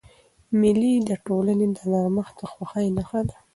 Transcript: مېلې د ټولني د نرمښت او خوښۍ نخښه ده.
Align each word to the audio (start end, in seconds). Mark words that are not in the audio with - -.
مېلې 0.59 0.93
د 1.09 1.11
ټولني 1.25 1.65
د 1.77 1.79
نرمښت 1.93 2.35
او 2.43 2.47
خوښۍ 2.53 2.87
نخښه 2.97 3.21
ده. 3.29 3.37